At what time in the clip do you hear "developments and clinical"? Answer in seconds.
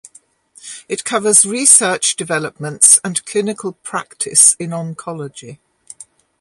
2.15-3.73